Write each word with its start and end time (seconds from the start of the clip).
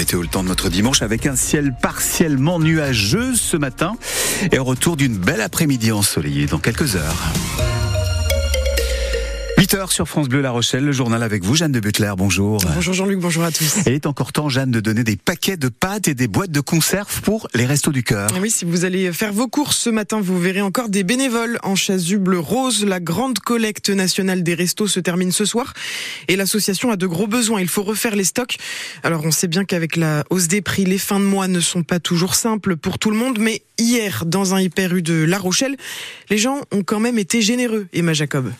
météo, 0.00 0.22
le 0.22 0.28
temps 0.28 0.42
de 0.42 0.48
notre 0.48 0.70
dimanche 0.70 1.02
avec 1.02 1.26
un 1.26 1.36
ciel 1.36 1.74
partiellement 1.74 2.58
nuageux 2.58 3.34
ce 3.34 3.58
matin 3.58 3.96
et 4.50 4.58
au 4.58 4.64
retour 4.64 4.96
d'une 4.96 5.18
belle 5.18 5.42
après-midi 5.42 5.92
ensoleillée 5.92 6.46
dans 6.46 6.58
quelques 6.58 6.96
heures. 6.96 7.69
8h 9.70 9.92
sur 9.92 10.08
France 10.08 10.28
Bleu 10.28 10.40
La 10.40 10.50
Rochelle, 10.50 10.84
le 10.84 10.90
journal 10.90 11.22
avec 11.22 11.44
vous, 11.44 11.54
Jeanne 11.54 11.70
de 11.70 11.78
Butler, 11.78 12.12
bonjour. 12.16 12.60
Bonjour 12.74 12.92
Jean-Luc, 12.92 13.20
bonjour 13.20 13.44
à 13.44 13.52
tous. 13.52 13.76
Il 13.86 13.92
est 13.92 14.06
encore 14.06 14.32
temps, 14.32 14.48
Jeanne, 14.48 14.72
de 14.72 14.80
donner 14.80 15.04
des 15.04 15.14
paquets 15.16 15.56
de 15.56 15.68
pâtes 15.68 16.08
et 16.08 16.14
des 16.14 16.26
boîtes 16.26 16.50
de 16.50 16.58
conserve 16.58 17.20
pour 17.20 17.46
les 17.54 17.66
restos 17.66 17.92
du 17.92 18.02
cœur. 18.02 18.28
Oui, 18.40 18.50
si 18.50 18.64
vous 18.64 18.84
allez 18.84 19.12
faire 19.12 19.32
vos 19.32 19.46
courses 19.46 19.78
ce 19.78 19.90
matin, 19.90 20.20
vous 20.20 20.40
verrez 20.40 20.60
encore 20.60 20.88
des 20.88 21.04
bénévoles 21.04 21.60
en 21.62 21.76
chasuble 21.76 22.34
rose. 22.34 22.84
La 22.84 22.98
grande 22.98 23.38
collecte 23.38 23.90
nationale 23.90 24.42
des 24.42 24.54
restos 24.54 24.88
se 24.88 24.98
termine 24.98 25.30
ce 25.30 25.44
soir 25.44 25.72
et 26.26 26.34
l'association 26.34 26.90
a 26.90 26.96
de 26.96 27.06
gros 27.06 27.28
besoins. 27.28 27.60
Il 27.60 27.68
faut 27.68 27.84
refaire 27.84 28.16
les 28.16 28.24
stocks. 28.24 28.56
Alors 29.04 29.24
on 29.24 29.30
sait 29.30 29.46
bien 29.46 29.64
qu'avec 29.64 29.94
la 29.94 30.24
hausse 30.30 30.48
des 30.48 30.62
prix, 30.62 30.84
les 30.84 30.98
fins 30.98 31.20
de 31.20 31.24
mois 31.24 31.46
ne 31.46 31.60
sont 31.60 31.84
pas 31.84 32.00
toujours 32.00 32.34
simples 32.34 32.74
pour 32.74 32.98
tout 32.98 33.12
le 33.12 33.16
monde, 33.16 33.38
mais 33.38 33.62
hier, 33.78 34.24
dans 34.26 34.52
un 34.52 34.60
hyper 34.60 34.96
U 34.96 35.02
de 35.02 35.22
La 35.22 35.38
Rochelle, 35.38 35.76
les 36.28 36.38
gens 36.38 36.60
ont 36.72 36.82
quand 36.82 36.98
même 36.98 37.20
été 37.20 37.40
généreux, 37.40 37.86
Emma 37.92 38.14
Jacob 38.14 38.50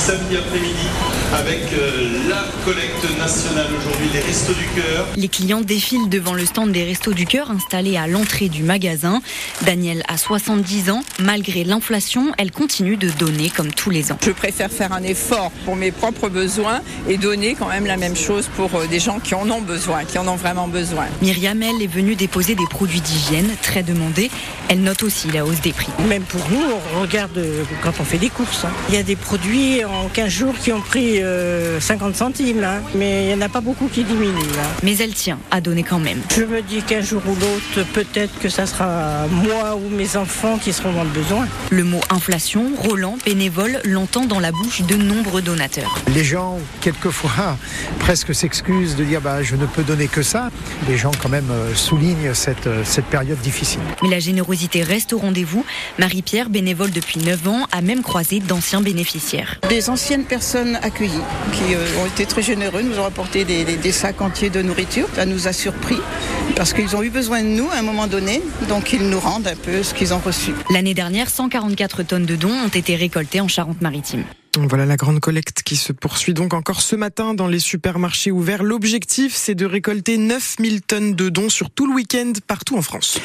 samedi 0.00 0.38
après-midi 0.38 0.88
avec 1.34 1.60
euh, 1.74 2.28
la 2.28 2.44
collecte 2.64 3.18
nationale 3.18 3.66
aujourd'hui 3.78 4.08
des 4.08 4.20
Restos 4.20 4.54
du 4.54 4.64
Cœur. 4.74 5.06
Les 5.16 5.28
clients 5.28 5.60
défilent 5.60 6.08
devant 6.08 6.32
le 6.32 6.46
stand 6.46 6.72
des 6.72 6.84
Restos 6.84 7.12
du 7.12 7.26
Cœur 7.26 7.50
installé 7.50 7.98
à 7.98 8.06
l'entrée 8.06 8.48
du 8.48 8.62
magasin. 8.62 9.20
Danielle 9.62 10.02
a 10.08 10.16
70 10.16 10.90
ans. 10.90 11.02
Malgré 11.20 11.64
l'inflation, 11.64 12.32
elle 12.38 12.50
continue 12.50 12.96
de 12.96 13.10
donner 13.10 13.50
comme 13.50 13.72
tous 13.72 13.90
les 13.90 14.10
ans. 14.10 14.16
Je 14.24 14.30
préfère 14.30 14.70
faire 14.70 14.92
un 14.92 15.02
effort 15.02 15.52
pour 15.66 15.76
mes 15.76 15.92
propres 15.92 16.30
besoins 16.30 16.80
et 17.06 17.18
donner 17.18 17.54
quand 17.54 17.68
même 17.68 17.84
la 17.84 17.98
même 17.98 18.16
chose 18.16 18.48
pour 18.56 18.74
euh, 18.74 18.86
des 18.86 19.00
gens 19.00 19.20
qui 19.20 19.34
en 19.34 19.48
ont 19.50 19.60
besoin, 19.60 20.04
qui 20.04 20.18
en 20.18 20.26
ont 20.26 20.36
vraiment 20.36 20.66
besoin. 20.66 21.04
Myriam, 21.20 21.62
elle, 21.62 21.82
est 21.82 21.86
venue 21.86 22.14
déposer 22.16 22.54
des 22.54 22.66
produits 22.70 23.02
d'hygiène 23.02 23.50
très 23.62 23.82
demandés. 23.82 24.30
Elle 24.68 24.80
note 24.80 25.02
aussi 25.02 25.28
la 25.30 25.44
hausse 25.44 25.60
des 25.60 25.74
prix. 25.74 25.92
Même 26.08 26.22
pour 26.22 26.40
nous, 26.50 26.62
on 26.96 27.02
regarde 27.02 27.36
euh, 27.36 27.64
quand 27.82 27.92
on 28.00 28.04
fait 28.04 28.18
des 28.18 28.30
courses. 28.30 28.64
Hein. 28.64 28.72
Il 28.88 28.94
y 28.94 28.98
a 28.98 29.02
des 29.02 29.16
produits 29.16 29.82
en 29.90 30.08
15 30.08 30.28
jours 30.28 30.54
qui 30.58 30.72
ont 30.72 30.80
pris 30.80 31.16
50 31.16 31.22
euh, 31.22 32.14
centimes, 32.14 32.60
là. 32.60 32.80
mais 32.94 33.24
il 33.24 33.28
n'y 33.28 33.34
en 33.34 33.40
a 33.40 33.48
pas 33.48 33.60
beaucoup 33.60 33.88
qui 33.88 34.04
diminuent. 34.04 34.32
Mais 34.82 34.96
elle 34.98 35.14
tient 35.14 35.38
à 35.50 35.60
donner 35.60 35.82
quand 35.82 35.98
même. 35.98 36.20
Je 36.34 36.42
me 36.42 36.62
dis 36.62 36.82
qu'un 36.82 37.00
jour 37.00 37.22
ou 37.26 37.34
l'autre, 37.34 37.88
peut-être 37.92 38.38
que 38.38 38.48
ça 38.48 38.66
sera 38.66 39.26
moi 39.30 39.76
ou 39.76 39.88
mes 39.88 40.16
enfants 40.16 40.58
qui 40.58 40.72
seront 40.72 40.92
dans 40.92 41.04
le 41.04 41.10
besoin. 41.10 41.46
Le 41.70 41.84
mot 41.84 42.00
inflation, 42.10 42.72
Roland, 42.78 43.16
bénévole, 43.24 43.80
l'entend 43.84 44.26
dans 44.26 44.40
la 44.40 44.52
bouche 44.52 44.82
de 44.82 44.96
nombreux 44.96 45.42
donateurs. 45.42 45.98
Les 46.14 46.24
gens, 46.24 46.58
quelquefois, 46.80 47.56
presque 47.98 48.34
s'excusent 48.34 48.96
de 48.96 49.04
dire 49.04 49.20
bah, 49.20 49.42
je 49.42 49.56
ne 49.56 49.66
peux 49.66 49.82
donner 49.82 50.08
que 50.08 50.22
ça. 50.22 50.50
Les 50.88 50.96
gens, 50.96 51.12
quand 51.20 51.28
même, 51.28 51.50
euh, 51.50 51.74
soulignent 51.74 52.34
cette, 52.34 52.66
euh, 52.66 52.82
cette 52.84 53.06
période 53.06 53.38
difficile. 53.40 53.80
Mais 54.02 54.08
la 54.08 54.20
générosité 54.20 54.82
reste 54.82 55.12
au 55.12 55.18
rendez-vous. 55.18 55.64
Marie-Pierre, 55.98 56.50
bénévole 56.50 56.90
depuis 56.90 57.20
9 57.20 57.48
ans, 57.48 57.66
a 57.72 57.80
même 57.80 58.02
croisé 58.02 58.40
d'anciens 58.40 58.80
bénéficiaires. 58.80 59.58
Des 59.68 59.79
anciennes 59.88 60.24
personnes 60.24 60.78
accueillies 60.82 61.24
qui 61.52 61.74
euh, 61.74 62.02
ont 62.02 62.06
été 62.06 62.26
très 62.26 62.42
généreux, 62.42 62.82
nous 62.82 62.98
ont 62.98 63.04
apporté 63.04 63.44
des, 63.44 63.92
sacs 63.92 64.20
entiers 64.20 64.50
de 64.50 64.62
nourriture. 64.62 65.08
Ça 65.14 65.26
nous 65.26 65.48
a 65.48 65.52
surpris 65.52 65.98
parce 66.56 66.72
qu'ils 66.72 66.94
ont 66.96 67.02
eu 67.02 67.10
besoin 67.10 67.42
de 67.42 67.48
nous 67.48 67.68
à 67.70 67.78
un 67.78 67.82
moment 67.82 68.06
donné, 68.06 68.42
donc 68.68 68.92
ils 68.92 69.08
nous 69.08 69.20
rendent 69.20 69.46
un 69.48 69.56
peu 69.56 69.82
ce 69.82 69.94
qu'ils 69.94 70.12
ont 70.12 70.18
reçu. 70.18 70.52
L'année 70.70 70.94
dernière, 70.94 71.30
144 71.30 72.02
tonnes 72.02 72.26
de 72.26 72.36
dons 72.36 72.52
ont 72.52 72.68
été 72.68 72.96
récoltées 72.96 73.40
en 73.40 73.48
Charente-Maritime. 73.48 74.24
Voilà 74.56 74.84
la 74.84 74.96
grande 74.96 75.20
collecte 75.20 75.62
qui 75.62 75.76
se 75.76 75.92
poursuit 75.92 76.34
donc 76.34 76.54
encore 76.54 76.80
ce 76.80 76.96
matin 76.96 77.34
dans 77.34 77.46
les 77.46 77.60
supermarchés 77.60 78.32
ouverts. 78.32 78.64
L'objectif, 78.64 79.32
c'est 79.32 79.54
de 79.54 79.64
récolter 79.64 80.18
9000 80.18 80.82
tonnes 80.82 81.14
de 81.14 81.28
dons 81.28 81.48
sur 81.48 81.70
tout 81.70 81.86
le 81.86 81.94
week-end 81.94 82.32
partout 82.48 82.76
en 82.76 82.82
France. 82.82 83.20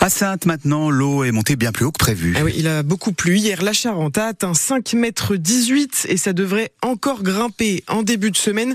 À 0.00 0.08
Sainte, 0.08 0.46
maintenant, 0.46 0.88
l'eau 0.88 1.22
est 1.22 1.32
montée 1.32 1.56
bien 1.56 1.70
plus 1.70 1.84
haut 1.84 1.92
que 1.92 1.98
prévu. 1.98 2.34
Ah 2.38 2.44
oui, 2.44 2.54
il 2.56 2.66
a 2.66 2.82
beaucoup 2.82 3.12
plu. 3.12 3.36
Hier, 3.36 3.62
la 3.62 3.74
Charente 3.74 4.16
a 4.16 4.28
atteint 4.28 4.54
5 4.54 4.94
mètres 4.94 5.36
18 5.36 6.06
et 6.08 6.16
ça 6.16 6.32
devrait 6.32 6.72
encore 6.80 7.22
grimper 7.22 7.84
en 7.86 8.02
début 8.02 8.30
de 8.30 8.38
semaine. 8.38 8.74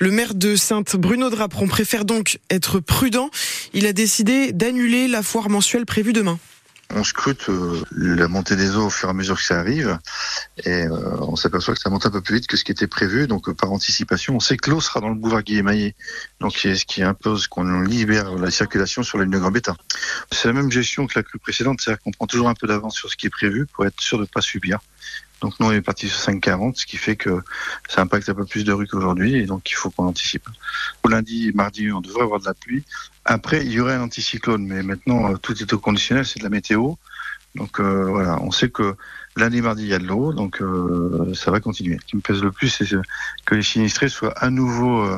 Le 0.00 0.10
maire 0.10 0.34
de 0.34 0.56
Sainte, 0.56 0.96
Bruno 0.96 1.30
Drapron, 1.30 1.68
préfère 1.68 2.04
donc 2.04 2.40
être 2.50 2.80
prudent. 2.80 3.30
Il 3.72 3.86
a 3.86 3.92
décidé 3.92 4.52
d'annuler 4.52 5.06
la 5.06 5.22
foire 5.22 5.48
mensuelle 5.48 5.86
prévue 5.86 6.12
demain. 6.12 6.40
On 6.94 7.02
scrute 7.02 7.48
euh, 7.48 7.82
la 7.92 8.28
montée 8.28 8.54
des 8.54 8.76
eaux 8.76 8.86
au 8.86 8.90
fur 8.90 9.08
et 9.08 9.10
à 9.10 9.14
mesure 9.14 9.36
que 9.36 9.42
ça 9.42 9.58
arrive 9.58 9.98
et 10.64 10.84
euh, 10.84 11.16
on 11.20 11.34
s'aperçoit 11.34 11.74
que 11.74 11.80
ça 11.80 11.90
monte 11.90 12.06
un 12.06 12.10
peu 12.10 12.20
plus 12.20 12.36
vite 12.36 12.46
que 12.46 12.56
ce 12.56 12.64
qui 12.64 12.72
était 12.72 12.86
prévu. 12.86 13.26
Donc 13.26 13.48
euh, 13.48 13.54
par 13.54 13.72
anticipation, 13.72 14.36
on 14.36 14.40
sait 14.40 14.56
que 14.56 14.70
l'eau 14.70 14.80
sera 14.80 15.00
dans 15.00 15.08
le 15.08 15.16
boulevard 15.16 15.42
Guillemaier, 15.42 15.96
donc 16.40 16.56
ce 16.56 16.84
qui 16.84 17.02
impose 17.02 17.48
qu'on 17.48 17.80
libère 17.80 18.32
la 18.36 18.50
circulation 18.50 19.02
sur 19.02 19.18
la 19.18 19.24
ligne 19.24 19.34
de 19.34 19.38
Gambetta. 19.38 19.76
C'est 20.30 20.48
la 20.48 20.54
même 20.54 20.70
gestion 20.70 21.06
que 21.06 21.18
la 21.18 21.22
crue 21.22 21.38
précédente, 21.38 21.80
c'est-à-dire 21.80 22.02
qu'on 22.02 22.12
prend 22.12 22.26
toujours 22.26 22.48
un 22.48 22.54
peu 22.54 22.66
d'avance 22.66 22.94
sur 22.94 23.10
ce 23.10 23.16
qui 23.16 23.26
est 23.26 23.30
prévu 23.30 23.66
pour 23.66 23.84
être 23.84 24.00
sûr 24.00 24.18
de 24.18 24.22
ne 24.22 24.28
pas 24.28 24.40
subir. 24.40 24.78
Donc 25.40 25.54
nous 25.60 25.66
on 25.66 25.72
est 25.72 25.82
parti 25.82 26.08
sur 26.08 26.18
5,40, 26.18 26.76
ce 26.76 26.86
qui 26.86 26.96
fait 26.96 27.16
que 27.16 27.42
ça 27.88 28.02
impacte 28.02 28.28
un 28.28 28.34
peu 28.34 28.46
plus 28.46 28.64
de 28.64 28.72
rues 28.72 28.86
qu'aujourd'hui 28.86 29.36
et 29.36 29.46
donc 29.46 29.70
il 29.70 29.74
faut 29.74 29.90
qu'on 29.90 30.06
anticipe. 30.06 30.48
Au 31.02 31.08
lundi, 31.08 31.52
mardi, 31.54 31.92
on 31.92 32.00
devrait 32.00 32.22
avoir 32.22 32.40
de 32.40 32.46
la 32.46 32.54
pluie. 32.54 32.84
Après, 33.24 33.64
il 33.64 33.72
y 33.72 33.80
aurait 33.80 33.94
un 33.94 34.02
anticyclone, 34.02 34.64
mais 34.66 34.82
maintenant 34.82 35.32
euh, 35.32 35.36
tout 35.36 35.60
est 35.60 35.72
au 35.72 35.78
conditionnel, 35.78 36.24
c'est 36.24 36.38
de 36.38 36.44
la 36.44 36.50
météo. 36.50 36.94
Donc 37.54 37.80
euh, 37.80 38.04
voilà, 38.04 38.38
on 38.42 38.50
sait 38.50 38.70
que 38.70 38.96
lundi, 39.36 39.62
mardi, 39.62 39.82
il 39.82 39.88
y 39.88 39.94
a 39.94 39.98
de 39.98 40.06
l'eau, 40.06 40.32
donc 40.32 40.60
euh, 40.62 41.32
ça 41.34 41.50
va 41.50 41.60
continuer. 41.60 41.98
Ce 42.00 42.06
qui 42.06 42.16
me 42.16 42.20
pèse 42.22 42.42
le 42.42 42.52
plus, 42.52 42.68
c'est 42.68 42.86
que 43.44 43.54
les 43.54 43.62
sinistrés 43.62 44.08
soient 44.08 44.36
à 44.38 44.50
nouveau 44.50 45.08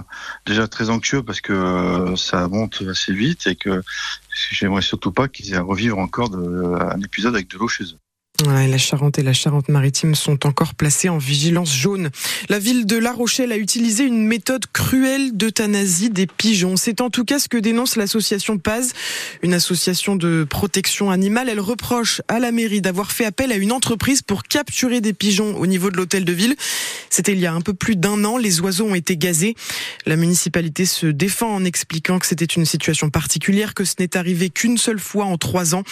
déjà 0.46 0.68
très 0.68 0.90
anxieux 0.90 1.22
parce 1.22 1.40
que 1.40 2.14
ça 2.16 2.48
monte 2.48 2.82
assez 2.88 3.12
vite 3.12 3.46
et 3.46 3.56
que 3.56 3.82
j'aimerais 4.50 4.82
surtout 4.82 5.12
pas 5.12 5.28
qu'ils 5.28 5.52
aient 5.52 5.56
à 5.56 5.62
revivre 5.62 5.98
encore 5.98 6.34
un 6.34 7.00
épisode 7.00 7.34
avec 7.34 7.48
de 7.48 7.58
l'eau 7.58 7.68
chez 7.68 7.84
eux 7.84 8.07
la 8.46 8.78
Charente 8.78 9.18
et 9.18 9.22
la 9.22 9.32
Charente-Maritime 9.32 10.14
sont 10.14 10.46
encore 10.46 10.74
placées 10.74 11.08
en 11.08 11.18
vigilance 11.18 11.74
jaune. 11.74 12.10
La 12.48 12.60
ville 12.60 12.86
de 12.86 12.96
La 12.96 13.12
Rochelle 13.12 13.50
a 13.50 13.56
utilisé 13.56 14.04
une 14.04 14.24
méthode 14.24 14.66
cruelle 14.72 15.36
d'euthanasie 15.36 16.08
des 16.10 16.28
pigeons. 16.28 16.76
C'est 16.76 17.00
en 17.00 17.10
tout 17.10 17.24
cas 17.24 17.40
ce 17.40 17.48
que 17.48 17.56
dénonce 17.56 17.96
l'association 17.96 18.58
Paz, 18.58 18.92
une 19.42 19.54
association 19.54 20.14
de 20.14 20.46
protection 20.48 21.10
animale. 21.10 21.48
Elle 21.48 21.58
reproche 21.58 22.22
à 22.28 22.38
la 22.38 22.52
mairie 22.52 22.80
d'avoir 22.80 23.10
fait 23.10 23.24
appel 23.24 23.50
à 23.50 23.56
une 23.56 23.72
entreprise 23.72 24.22
pour 24.22 24.44
capturer 24.44 25.00
des 25.00 25.12
pigeons 25.12 25.56
au 25.56 25.66
niveau 25.66 25.90
de 25.90 25.96
l'hôtel 25.96 26.24
de 26.24 26.32
ville. 26.32 26.54
C'était 27.10 27.32
il 27.32 27.40
y 27.40 27.46
a 27.46 27.52
un 27.52 27.60
peu 27.60 27.74
plus 27.74 27.96
d'un 27.96 28.24
an. 28.24 28.36
Les 28.36 28.60
oiseaux 28.60 28.86
ont 28.86 28.94
été 28.94 29.16
gazés. 29.16 29.56
La 30.06 30.14
municipalité 30.14 30.86
se 30.86 31.06
défend 31.06 31.52
en 31.52 31.64
expliquant 31.64 32.20
que 32.20 32.26
c'était 32.26 32.44
une 32.44 32.66
situation 32.66 33.10
particulière, 33.10 33.74
que 33.74 33.84
ce 33.84 33.94
n'est 33.98 34.16
arrivé 34.16 34.48
qu'une 34.48 34.78
seule 34.78 35.00
fois 35.00 35.24
en 35.24 35.38
trois 35.38 35.74
ans. 35.74 35.82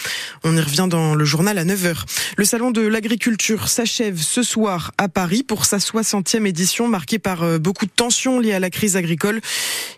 On 0.45 0.55
y 0.55 0.61
revient 0.61 0.87
dans 0.89 1.13
le 1.13 1.25
journal 1.25 1.57
à 1.57 1.65
9h. 1.65 2.05
Le 2.39 2.45
salon 2.45 2.69
de 2.69 2.81
l'agriculture 2.81 3.67
s'achève 3.67 4.21
ce 4.21 4.43
soir 4.43 4.91
à 4.99 5.07
Paris 5.09 5.41
pour 5.41 5.65
sa 5.65 5.77
60e 5.77 6.45
édition 6.45 6.87
marquée 6.87 7.17
par 7.17 7.41
euh, 7.41 7.57
beaucoup 7.57 7.87
de 7.87 7.91
tensions 7.91 8.39
liées 8.39 8.53
à 8.53 8.59
la 8.59 8.69
crise 8.69 8.95
agricole. 8.95 9.41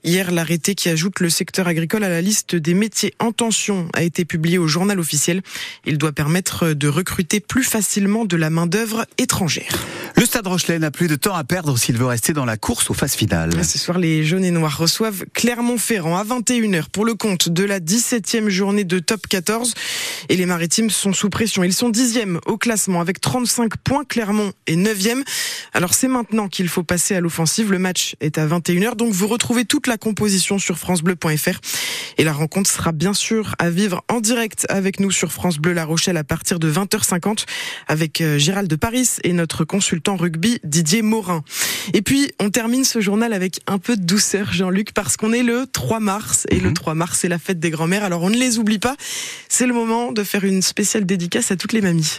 Hier, 0.06 0.32
l'arrêté 0.32 0.74
qui 0.74 0.88
ajoute 0.88 1.20
le 1.20 1.30
secteur 1.30 1.68
agricole 1.68 2.06
à 2.06 2.08
la 2.08 2.22
liste 2.22 2.56
des 2.56 2.74
métiers 2.74 3.14
en 3.20 3.34
tension 3.34 3.90
a 3.94 4.04
été 4.04 4.24
publié 4.24 4.58
au 4.58 4.70
journal 4.70 5.02
officiel. 5.02 5.42
Il 5.86 5.98
doit 5.98 6.14
permettre 6.14 6.72
de 6.72 6.88
recruter 6.88 7.42
plus 7.42 7.66
facilement 7.66 8.24
de 8.24 8.38
la 8.38 8.50
main-d'œuvre 8.50 9.06
étrangère. 9.18 9.86
Le 10.16 10.26
Stade 10.26 10.48
Rochelet 10.48 10.80
n'a 10.80 10.92
plus 10.92 11.08
de 11.08 11.16
temps 11.16 11.36
à 11.36 11.44
perdre 11.44 11.78
s'il 11.78 11.98
veut 11.98 12.06
rester 12.06 12.32
dans 12.32 12.46
la 12.46 12.56
course 12.56 12.90
aux 12.90 12.94
phases 12.94 13.16
finales. 13.16 13.52
Ce 13.66 13.78
soir, 13.78 13.98
les 13.98 14.24
jaunes 14.24 14.46
et 14.46 14.52
noirs 14.52 14.78
reçoivent 14.78 15.26
Clermont-Ferrand 15.34 16.18
à 16.18 16.24
21h 16.24 16.90
pour 16.90 17.04
le 17.04 17.16
compte 17.16 17.50
de 17.50 17.64
la 17.66 17.82
17e 17.82 18.48
journée 18.48 18.86
de 18.86 19.00
top 19.00 19.28
14. 19.28 19.74
Et 20.30 20.38
les 20.38 20.46
maritimes 20.46 20.90
sont 20.90 21.14
sous 21.14 21.30
pression. 21.30 21.64
Ils 21.64 21.74
sont 21.74 21.90
10e 21.90 22.29
au 22.46 22.58
classement 22.58 23.02
avec 23.02 23.22
35 23.22 23.78
points. 23.78 24.04
Clermont 24.04 24.52
est 24.68 24.76
9e. 24.76 25.24
Alors 25.74 25.94
c'est 25.94 26.08
maintenant 26.08 26.48
qu'il 26.48 26.70
faut 26.70 26.84
passer 26.84 27.16
à 27.16 27.22
l'offensive. 27.22 27.72
Le 27.72 27.80
match 27.80 28.16
est 28.22 28.38
à 28.38 28.48
21h. 28.48 28.96
Donc 28.96 29.14
vous 29.14 29.28
retrouvez 29.28 29.66
toute 29.66 29.88
la 29.88 29.98
composition 29.98 30.60
sur 30.60 30.78
francebleu.fr. 30.78 31.60
Et 32.18 32.24
la 32.24 32.34
rencontre 32.34 32.70
sera 32.70 32.92
bien 32.92 33.14
sûr 33.14 33.56
à 33.60 33.70
vivre 33.70 34.04
en 34.10 34.20
direct 34.20 34.66
avec 34.70 35.00
nous 35.00 35.12
sur 35.12 35.32
France 35.32 35.58
Bleu 35.58 35.74
La 35.74 35.86
Rochelle 35.86 36.18
à 36.18 36.24
partir 36.24 36.60
de 36.60 36.72
20h50 36.72 37.46
avec 37.88 38.22
euh, 38.22 38.38
Gérald 38.38 38.70
de 38.70 38.76
Paris 38.76 39.08
et 39.24 39.34
notre 39.34 39.64
consultant 39.64 40.16
rugby 40.16 40.60
Didier 40.64 41.02
Morin. 41.02 41.44
Et 41.94 42.02
puis, 42.02 42.32
on 42.40 42.50
termine 42.50 42.84
ce 42.84 43.02
journal 43.02 43.34
avec 43.34 43.60
un 43.68 43.78
peu 43.78 43.96
de 43.96 44.04
douceur, 44.04 44.52
Jean-Luc, 44.52 44.94
parce 44.94 45.18
qu'on 45.18 45.34
est 45.34 45.44
le 45.44 45.66
3 45.72 46.00
mars, 46.00 46.46
et 46.50 46.60
le 46.60 46.74
3 46.74 46.94
mhm. 46.94 47.00
mars, 47.00 47.20
c'est 47.20 47.30
la 47.30 47.40
fête 47.40 47.60
des 47.60 47.70
grands-mères, 47.70 48.04
alors 48.04 48.24
on 48.24 48.30
ne 48.30 48.38
les 48.38 48.58
oublie 48.58 48.80
pas. 48.80 48.96
C'est 49.48 49.66
le 49.66 49.74
moment 49.74 50.12
de 50.12 50.24
faire 50.24 50.44
une 50.44 50.62
spéciale 50.62 51.06
dédicace 51.06 51.52
à 51.52 51.56
toutes 51.56 51.74
les 51.74 51.82
mamies. 51.82 52.19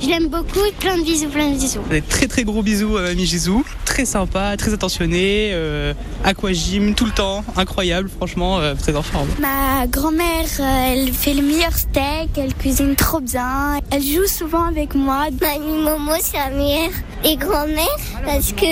Je 0.00 0.08
l'aime 0.08 0.28
beaucoup, 0.28 0.60
plein 0.80 0.98
de 0.98 1.02
bisous, 1.02 1.28
plein 1.28 1.50
de 1.50 1.56
bisous. 1.56 1.80
Des 1.90 2.02
très 2.02 2.26
très 2.26 2.44
gros 2.44 2.62
bisous 2.62 2.96
à 2.96 3.02
Mamie 3.02 3.26
Gisou, 3.26 3.64
très 3.84 4.04
sympa, 4.04 4.56
très 4.56 4.72
attentionné, 4.72 5.50
euh, 5.52 5.94
aquagym 6.24 6.94
tout 6.94 7.04
le 7.06 7.12
temps, 7.12 7.44
incroyable, 7.56 8.08
franchement, 8.08 8.58
euh, 8.58 8.74
très 8.74 8.96
en 8.96 9.02
forme. 9.02 9.28
Ma 9.40 9.86
grand-mère, 9.86 10.46
euh, 10.60 10.92
elle 10.92 11.12
fait 11.12 11.34
le 11.34 11.42
meilleur 11.42 11.72
steak, 11.72 12.30
elle 12.36 12.54
cuisine 12.54 12.96
trop 12.96 13.20
bien, 13.20 13.78
elle 13.90 14.02
joue 14.02 14.26
souvent 14.26 14.64
avec 14.64 14.94
moi. 14.94 15.26
Mamie 15.40 15.82
Momo, 15.82 16.12
c'est 16.20 16.38
la 16.38 16.50
meilleure 16.50 16.90
et 17.24 17.36
grand-mère 17.36 17.98
parce 18.24 18.52
que 18.52 18.66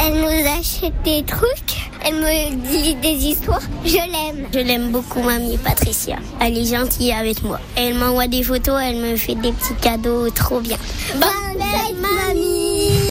elle 0.00 0.14
nous 0.14 0.48
achète 0.58 0.94
des 1.04 1.22
trucs, 1.22 1.90
elle 2.04 2.14
me 2.14 2.56
dit 2.70 2.94
des 2.96 3.26
histoires. 3.26 3.60
Je 3.84 3.94
l'aime. 3.94 4.46
Je 4.52 4.58
l'aime 4.58 4.90
beaucoup, 4.90 5.22
mamie 5.22 5.58
Patricia. 5.58 6.16
Elle 6.40 6.58
est 6.58 6.64
gentille 6.64 7.12
avec 7.12 7.42
moi. 7.44 7.60
Elle 7.76 7.94
m'envoie 7.94 8.26
des 8.26 8.42
photos, 8.42 8.80
elle 8.82 8.96
me 8.96 9.16
fait 9.16 9.34
des 9.34 9.52
petits 9.52 9.74
cadeaux 9.80 10.28
trop 10.30 10.60
bien. 10.62 10.78
Bonne 11.14 11.60
fête, 11.60 12.00
mamie 12.00 12.92